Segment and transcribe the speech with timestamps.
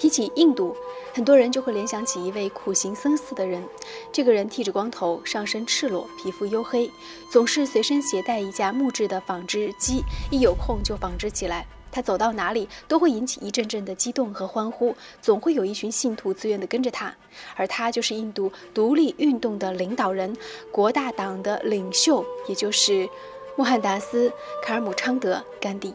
[0.00, 0.74] 提起印度，
[1.12, 3.62] 很多人就会联想起一位苦行僧似的人。
[4.10, 6.90] 这个人剃着光头，上身赤裸，皮肤黝黑，
[7.30, 11.66] 总是随身携带一架木质的纺织机，一有空就纺织起来。
[11.92, 17.14] 他走到哪里都会引起一阵阵的激动和欢呼，总会有一群信徒自愿地跟着他。
[17.54, 20.34] 而他就是印度独立运动的领导人，
[20.72, 23.06] 国大党的领袖，也就是
[23.54, 24.30] 穆罕达斯·
[24.62, 25.92] 卡尔姆昌德·甘地。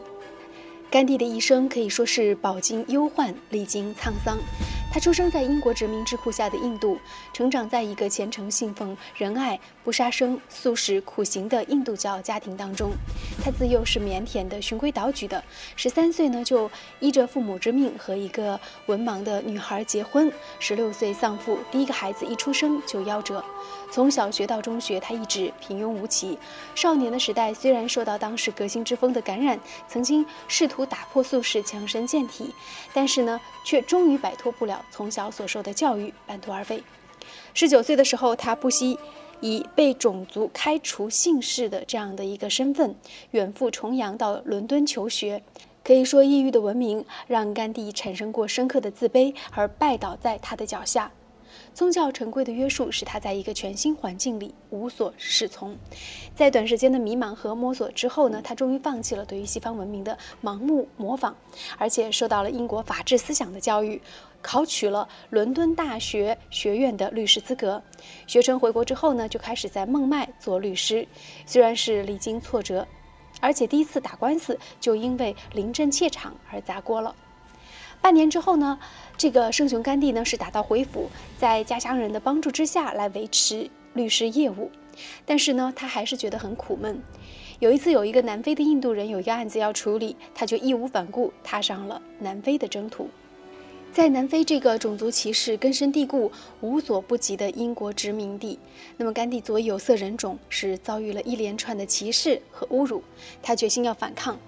[0.96, 4.38] 甘地的一生可以说是饱经忧患，历经沧桑。
[4.96, 6.98] 他出生在英国殖民智库下的印度，
[7.30, 12.92] 成长在一个虔诚信奉仁爱、不杀生、素食、苦行的印度教家庭当中。
[13.44, 15.44] 他自幼是腼腆的、循规蹈矩的。
[15.76, 20.32] 十三岁呢，就依着父母之命和一个文盲的女孩结婚。
[20.58, 23.44] 十六岁丧父，第一个孩子一出生就夭折。
[23.92, 26.38] 从小学到中学，他一直平庸无奇。
[26.74, 32.54] 少年的时代虽然受到当时革新之风的感染，曾经试图打破素食、强身健体，
[32.94, 34.82] 但是呢，却终于摆脱不了。
[34.90, 36.82] 从小所受的教育半途而废。
[37.54, 38.98] 十九岁的时候，他不惜
[39.40, 42.94] 以被种族开除姓氏的这样的一个身份，
[43.32, 45.42] 远赴重洋到伦敦求学。
[45.82, 51.12] 可以说，异域的文明让甘地产生过深刻的自卑，而拜倒在他的脚下。
[51.72, 55.76] 宗教陈规的约束使他在一个全新环境里无所适从。
[56.34, 61.34] 在短时间的迷茫和摸索之后呢，他终于放弃了对于西方文明的盲目模仿，
[61.78, 64.00] 而且受到了英国法治思想的教育，
[64.42, 67.82] 考取了伦敦大学学院的律师资格。
[68.26, 71.06] 学成回国之后呢，就开始在孟买做律师。
[71.44, 72.86] 虽然是历经挫折，
[73.40, 77.14] 而且第一次打官司就因为临阵怯场而砸锅了。
[78.00, 78.78] 半年之后呢，
[79.16, 84.70] 这个圣雄甘地呢是打道回府，在家乡人的帮助之下来维持律师业务，
[85.24, 87.02] 但是呢，他还是觉得很苦闷。
[87.58, 93.08] 有一次，有一个南非的印度人有一个案子要处理，他就义无反顾踏上了南非的征途。
[93.96, 96.30] 在南非这个种族歧视根深蒂固、
[96.60, 98.58] 无所不及的英国殖民地，
[98.98, 103.02] 那么甘地作为有色人种是遭遇了一连串的歧视和侮辱，
[103.42, 104.38] 他决心要反抗。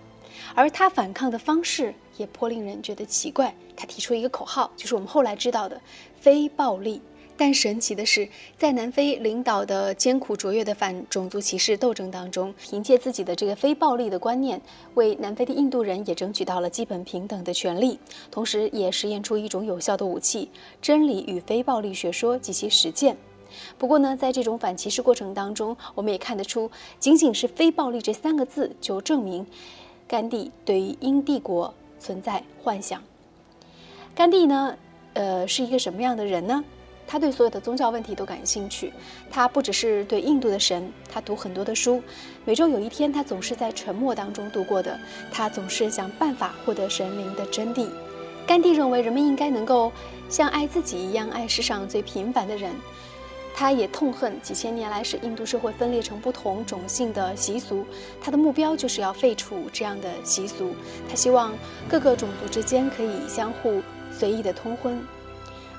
[0.55, 3.55] 而他反抗的方式也颇令人觉得奇怪。
[3.75, 5.81] 他提出一个口号，就是我们后来知道的
[6.21, 7.01] “非暴力”。
[7.39, 14.61] 但神奇的是，在南非领导的艰苦卓越的反种族歧视斗争当中，凭借自己的这个非暴力的观念，
[14.95, 17.97] 为南非的印度人也争取到了基本平等的权利，
[18.29, 20.51] 同时也实验出一种有效的武器——
[20.83, 23.17] 真理与非暴力学说及其实践。
[23.79, 26.69] 不过呢，在这种反歧视过程当中，我们也看得出，
[26.99, 29.47] 仅仅是“非暴力”这三个字就证明。
[30.09, 33.01] 甘地对于英帝国存在幻想。
[34.13, 34.77] 甘地呢，
[35.13, 36.65] 呃，是一个什么样的人呢？
[37.09, 38.93] 他对所有的宗教问题都感兴趣。
[39.31, 42.03] 他不只是对印度的神，他读很多的书。
[42.45, 44.97] 每周有一天，他总是在沉默当中度过的。
[45.33, 47.89] 他总是想办法获得神灵的真谛。
[48.47, 49.91] 甘地认为，人们应该能够
[50.29, 52.71] 像爱自己一样爱世上最平凡的人。
[53.55, 57.85] 他也痛恨几千年来使印度社会分裂成不同种姓的习俗，
[58.21, 60.77] 他的目标就是要废除这样的习俗。
[61.09, 61.53] 他希望
[61.89, 63.83] 各个种族之间可以相互
[64.13, 65.03] 随意的通婚。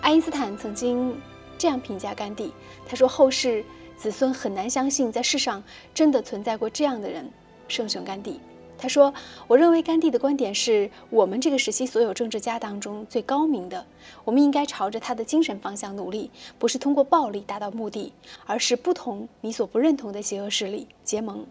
[0.09, 1.15] 爱因斯坦曾经
[1.55, 2.51] 这样评价甘地，
[2.83, 3.63] 他说：“后世
[3.95, 7.31] 子孙很难相信，在世上真的存在过这样的人，
[7.67, 8.39] 圣雄甘地。”
[8.75, 9.13] 他说
[9.45, 13.85] ：“我认为甘地的观点是我们这个时期所有政治家当中最高明的。
[14.25, 18.11] 我们应该朝着他的精神方向努力，不是通过暴力达到目的，
[18.47, 21.45] 而是不同你所不认同的邪恶势力结盟。”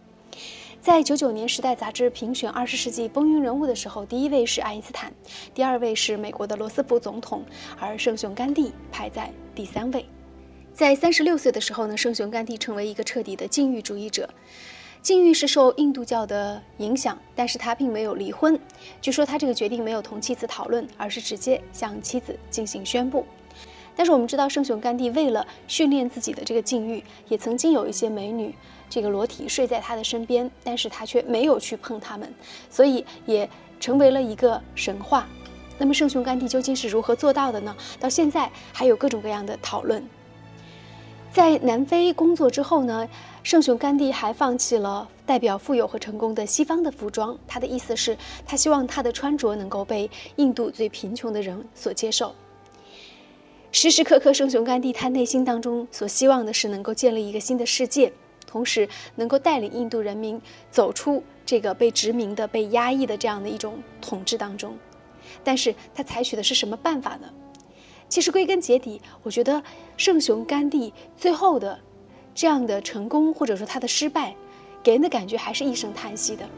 [0.80, 5.12] 在九九年，《时代》杂志评选二十世纪风云人物的时候，第一位是爱因斯坦，
[5.52, 7.44] 第二位是美国的罗斯福总统，
[7.78, 10.06] 而圣雄甘地排在第三位。
[10.72, 14.28] 在三十六岁的时候呢，圣雄甘地成为一个彻底的禁欲主义者。
[15.02, 18.58] 禁欲是受印度教的影响，但是他并没有离婚。
[19.00, 23.26] 据说他这个决定没有同妻子讨论，而是直接向妻子进行宣布。
[23.98, 28.54] 但是我们知道，圣雄甘地为了训练自己的这个禁欲，也曾经有一些美女
[28.88, 32.32] 这个裸体睡在他的身边，但是他却没有去碰他们，
[32.70, 33.50] 所以也
[33.80, 35.26] 成为了一个神话。
[35.78, 37.76] 那么圣雄甘地究竟是如何做到的呢？
[37.98, 40.00] 到现在还有各种各样的讨论。
[41.32, 43.08] 在南非工作之后呢？
[43.42, 48.16] 圣雄甘地还放弃了代表富有和成功的西方的服装，他的意思是，
[48.46, 52.32] 他希望他的穿着能够被印度最贫穷的人所接受。
[53.70, 58.10] 时时刻刻，圣雄甘地他内心当中所希望的是能够建立一个新的世界，
[58.46, 64.76] 同时能够带领印度人民走出这个被殖民的、被压抑的这样的一种统治当中。
[65.44, 67.28] 但是他采取的是什么办法呢？
[68.08, 69.62] 其实归根结底，我觉得
[69.98, 71.78] 圣雄甘地最后的。
[72.34, 74.32] 这样的成功或者说他的失败，
[74.80, 76.48] 给人的感觉还是一声叹息的。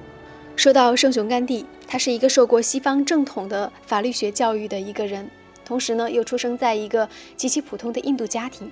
[0.54, 5.28] 说到圣雄甘地，他是一个受过西方正统的法律学教育的一个人。
[5.70, 8.69] 同时呢又出生在一个极其普通的印度家庭，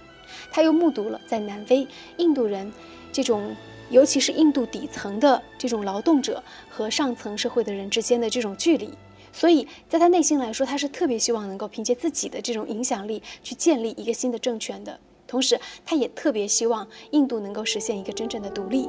[0.50, 1.86] 他又目睹了在南非
[2.16, 2.72] 印度人
[3.12, 3.54] 这种，
[3.88, 8.90] 尤其是印度底层的这种劳动者和上层社会的人之间的这种距离，
[9.32, 14.98] 所以在他内心来说，他是特别希望能够凭借自己的这种影响力去建立一个新的政权的。
[15.28, 15.56] 同时，
[15.86, 18.88] 他也特别希望印度能够实现一个真正的独立。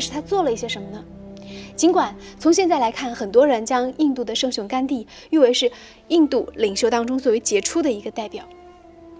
[0.00, 1.04] 但是他做了一些什么呢？
[1.76, 5.70] 尽管从现在来看，很多人将印度的圣雄甘地誉为是
[6.08, 8.42] 印度领袖当中最为杰出的一个代表，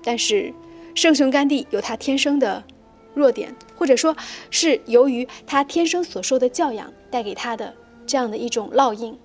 [0.03, 0.51] 但是
[0.95, 2.65] 圣雄甘地有他天生的。
[3.13, 4.17] 弱点，或者说
[4.51, 7.75] 是由于他天生所受的教养带给他的
[8.07, 9.19] 这样的一种烙印，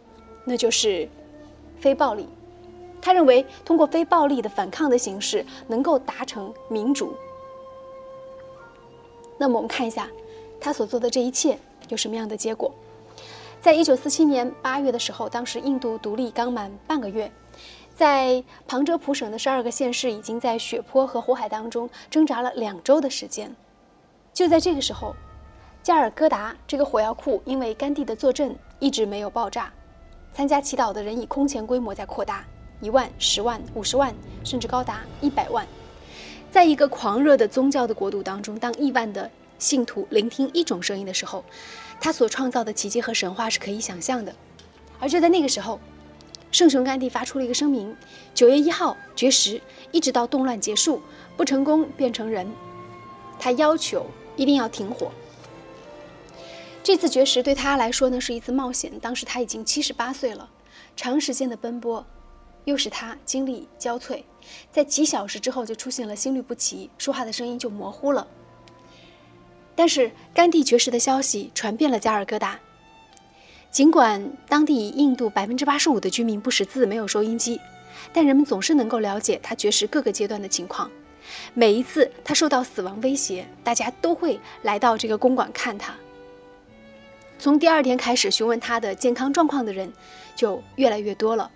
[0.44, 1.08] 那就是
[1.80, 2.28] 非暴力。
[3.00, 7.14] 他认为通过非暴力的反抗的形式能够达成民主。
[9.38, 10.10] 那么我们看一下
[10.66, 11.56] 他所做的这一切
[11.90, 12.74] 有什么样的结果。
[13.62, 17.32] 在一九四七年八月的时候，当时印度独立刚满半个月，
[17.96, 23.56] 在旁遮普省的十二个县市已经在血泊和火海当中挣扎了两周的时间。
[24.34, 25.16] 就在这个时候，
[25.84, 29.72] 加尔各答这个火药库因为甘地的坐镇一直没有爆炸。
[30.34, 32.44] 参加祈祷的人以空前规模在扩大，
[32.82, 34.12] 一万、十万、五十万，
[34.44, 35.64] 甚至高达一百万。
[36.52, 41.44] 在一个狂热的宗教的国度当中，当亿万的信徒聆听一种声音的时候，
[42.00, 44.36] 他所创造的奇迹和神话是可以想象的。
[45.00, 45.80] 而就在那个时候，
[46.52, 47.96] 圣雄甘地发出了一个声明：
[48.34, 49.62] 九月一号绝食，
[49.92, 51.02] 一直到动乱结束，
[51.38, 52.48] 不成功变成人。
[53.40, 54.06] 他要求。
[54.38, 55.10] 一定要停火。
[56.84, 58.92] 这次绝食对他来说呢是一次冒险。
[59.00, 60.50] 当时他已经七十八岁了，
[60.98, 62.06] 长时间的奔波，
[62.66, 64.22] 又使他精力交瘁，
[64.74, 68.28] 在几小时之后就出现了心律不齐，说话的声音就模糊了。
[69.76, 72.60] 但是甘地绝食的消息传遍了加尔各答，
[73.70, 77.60] 尽管当地印度百分之八十五的居民不识字，没有收音机，
[78.14, 80.90] 但人们总是能够了解他绝食各个阶段的情况。
[81.54, 85.94] 每一次他受到死亡威胁，大家都会来到这个公馆看他。
[87.38, 89.92] 从第二天开始，询问他的健康状况的人
[90.36, 91.52] 就越来越多了。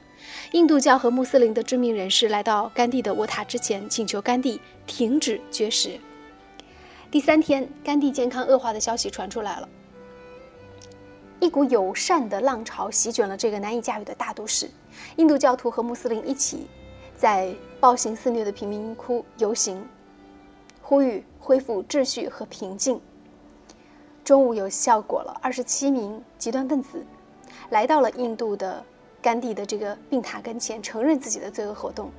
[0.51, 5.91] 印度教和穆斯林的知名人士来到甘地的卧榻之前，请求甘地停止绝食。
[7.11, 9.67] 第三天，甘地健康恶化的消息传出来了，
[11.39, 14.69] 一股友善的浪潮席卷了这个难以驾驭的大都市。
[15.15, 16.67] 印度教徒和穆斯林一起。
[17.17, 19.85] 在暴行肆虐的贫民窟游行，
[20.81, 22.97] 呼吁恢复秩序和平静。
[24.23, 27.05] 中午有效果了，二十七名极端分子
[27.71, 28.81] 来到了印度的
[29.21, 32.09] 甘地的这个病榻跟前，承认自己的罪恶活动。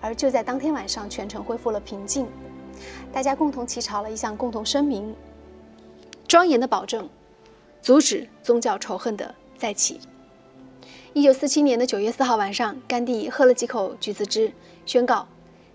[0.00, 2.28] 而就在当天晚上，全城恢复了平静，
[3.12, 5.14] 大家共同起草了一项共同声明，
[6.28, 7.08] 庄严的保证，
[7.82, 10.00] 阻止宗教仇恨的再起。
[11.12, 14.52] 一九四七年的九月四号晚上，甘地喝了几口橘子汁，
[14.86, 15.26] 宣告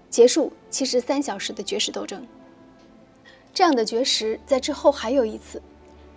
[0.10, 2.26] 结束七十三小时的绝食斗争。
[3.54, 5.62] 这样的绝食在之后还有一次，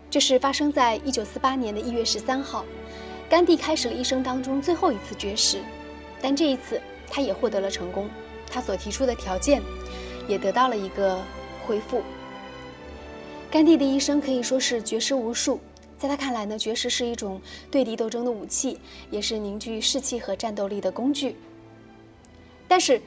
[0.09, 2.65] 这是发生在一九四八年的一月十三号，
[3.29, 5.59] 甘地开始了一生当中最后一次绝食，
[6.23, 6.81] 但这一次
[7.11, 8.09] 他也获得了成功，
[8.51, 9.61] 他所提出的条件
[10.29, 11.21] 也得到了一个
[11.67, 12.03] 回复。
[13.51, 15.59] 甘地的一生可以说是绝食无数。
[15.99, 17.41] 在他看来呢，绝食是一种
[17.73, 18.79] 对敌斗争的武器，
[19.11, 21.35] 也是凝聚士气和战斗力的工具。
[22.69, 23.03] 但是，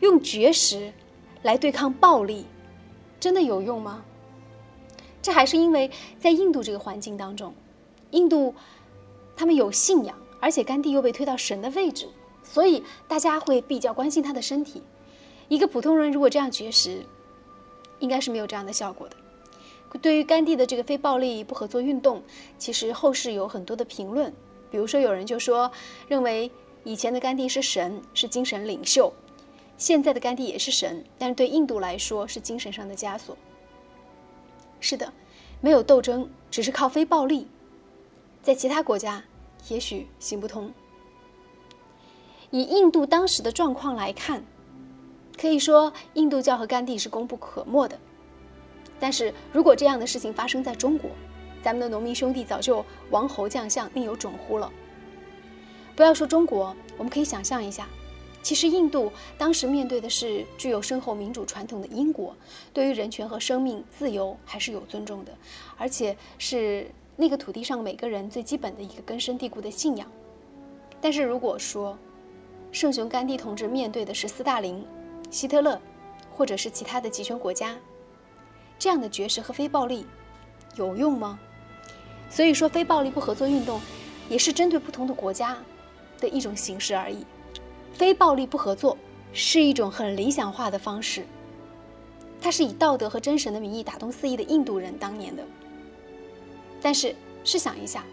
[0.00, 0.90] 用绝食
[1.42, 2.46] 来对抗暴力，
[3.20, 4.02] 真的有用吗？
[5.20, 7.52] 这还是因为在印度这个环境当中，
[8.12, 8.54] 印度
[9.36, 12.08] 他们有信仰，而且甘地又被推到神的位置，
[12.42, 14.82] 所以大家会比较关心他的身体。
[15.48, 17.04] 一个普通人如果这样绝食，
[17.98, 19.16] 应该是没有这样的效果的。
[20.02, 22.22] 对于甘地的这个非暴力不合作运动，
[22.58, 24.32] 其实后世有很多的评论。
[24.70, 25.70] 比如说，有人就说，
[26.08, 26.50] 认为
[26.82, 29.12] 以前的甘地是神，是精神领袖；
[29.78, 33.38] 现在的甘地也是神，但是对印度来说是精神上的枷锁。
[34.80, 35.12] 是的，
[35.60, 37.46] 没有斗争，只是靠非暴力，
[38.42, 39.22] 在其他国家
[39.68, 40.72] 也许行不通。
[42.50, 44.44] 以印度当时的状况来看，
[45.36, 47.98] 可以说印度教和甘地是功不可没的。
[49.00, 51.10] 但是如果这样的事情发生在中国，
[51.62, 54.70] 咱们的农民兄弟早就王侯将相另有种乎了。
[55.96, 57.88] 不要说中国，我们可以想象一下，
[58.42, 62.34] 其实印度当时面对的是具有深厚民主传统的英国，
[62.72, 65.32] 对于人权和生命自由还是有尊重的，
[65.76, 66.86] 而且是
[67.16, 70.10] 那个土地上每个人最基本的一个根深蒂固的信仰。
[71.00, 71.98] 但是如果说
[72.72, 74.84] 圣雄甘地同志面对的是斯大林、
[75.34, 75.80] 希特勒，
[76.32, 77.76] 或者是其他的极权国家，
[78.78, 80.06] 这样的绝食和非暴力
[80.76, 81.36] 有用吗？
[82.30, 83.80] 所以说，非暴力不合作运动
[84.28, 85.58] 也是针对不同的国家
[86.20, 87.26] 的一种形式而已。
[87.92, 88.96] 非暴力不合作
[89.32, 91.26] 是一种很理想化的方式，
[92.40, 95.44] 它是以道德和真神的名义打动四亿的印度人当年的。
[96.80, 97.12] 但是
[97.42, 98.04] 试想一下，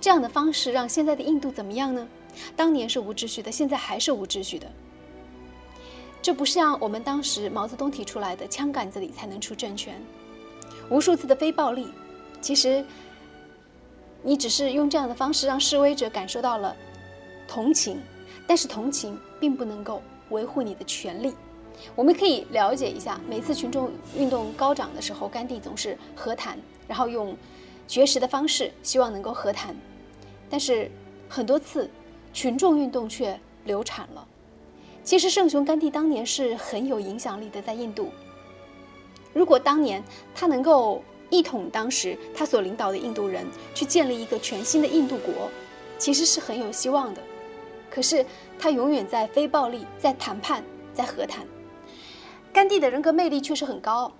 [0.00, 2.08] 这样的方式让现在的印度怎么样呢？
[2.56, 4.66] 当年是无秩序的，现在还是无秩序的。
[6.26, 9.94] 这不像我们当时毛泽东提出来的“枪杆子里才能出政权”，
[10.90, 11.86] 无数次的非暴力，
[12.40, 12.84] 其实
[14.24, 16.74] 你只是用这样的方式让示威者感受到了
[17.46, 18.02] 同情，
[18.44, 21.32] 但是同情并不能够维护你的权利。
[21.94, 27.36] 我们可以了解一下，每次群众运动高涨的时候，甘地总是和谈，然后用
[27.86, 29.76] 绝食的方式希望能够和谈，
[30.50, 30.90] 但是
[31.28, 31.88] 很多次
[32.32, 34.26] 群众运动却流产了。
[35.06, 38.10] 其实圣雄甘地当年是很有影响力的，在印度。
[39.32, 40.02] 如果当年
[40.34, 45.48] 他能够一统当时他所领导的印度人，去建立一个全新的印度国，
[45.96, 47.22] 其实是很有希望的。
[47.88, 48.26] 可是
[48.58, 50.60] 他永远在非暴力、在谈判、
[50.92, 51.46] 在和谈。
[52.52, 54.12] 甘地的人格魅力确实很高，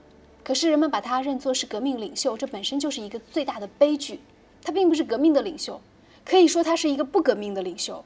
[0.44, 4.20] 可是人们把他认作是革命领袖，这本身就是一个最大的悲剧。
[4.62, 5.80] 他并不是革命的领袖，
[6.24, 8.04] 可以说他是一个不革命的领袖。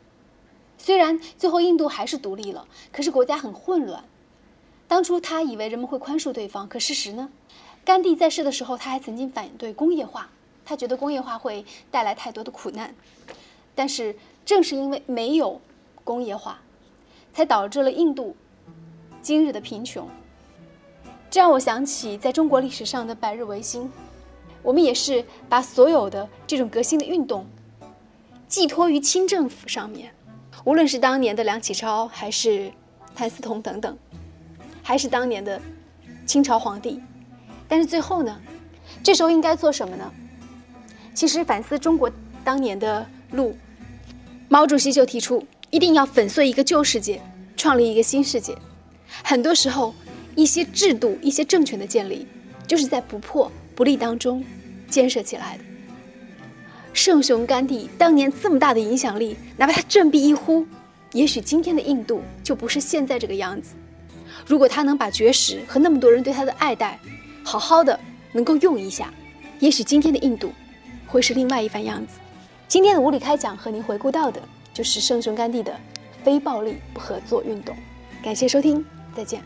[0.83, 4.03] 虽然最后印度还是独立了，可是国家很混乱。
[4.89, 7.29] 当初他以为人们会宽恕对方，可事实呢？
[7.85, 10.31] 甘地在世的时候，他还曾经反对工业化，
[10.65, 12.95] 他觉得工业化会带来太多的苦难。
[13.75, 15.61] 但是正是因为没有
[16.03, 16.63] 工业化，
[17.35, 18.35] 才导致了印度
[19.21, 20.09] 今日的贫穷。
[21.29, 23.93] 这让我想起在中国历史上的百日维新，
[24.63, 27.45] 我们也是把所有的这种革新的运动
[28.49, 30.15] 寄托于清政府上面。
[30.64, 32.71] 无论是当年的梁启超，还是
[33.14, 33.97] 谭嗣同等等，
[34.83, 35.61] 还是当年的
[36.26, 37.00] 清朝皇帝，
[37.67, 38.40] 但是最后呢，
[39.02, 40.12] 这时候应该做什么呢？
[41.14, 42.11] 其实反思中国
[42.45, 43.57] 当年的路，
[44.49, 47.21] 毛主席就提出，一定要粉碎一个旧世界，
[47.57, 48.57] 创立一个新世界。
[49.25, 49.95] 很多时候，
[50.37, 52.26] 一些制度、一些政权的建立，
[52.67, 54.45] 就是在不破不立当中
[54.88, 55.64] 建设起来的。
[56.92, 60.66] 圣雄甘地当年这么大的影响力，哪怕他振臂一呼，
[61.12, 63.75] 也许今天的印度就不是现在这个样子。
[64.47, 66.99] 如果他能把绝食和那么多人对他的爱戴，
[67.44, 67.99] 好好的
[68.32, 69.12] 能够用一下，
[69.61, 70.52] 也许今天的印度
[71.06, 72.14] 会是另外一番样子。
[72.66, 74.40] 今天的无理开讲和您回顾到的
[74.73, 75.75] 就是圣雄甘地的
[76.23, 77.75] 非暴力不合作运动。
[78.23, 78.85] 感谢收听，
[79.16, 79.42] 再见。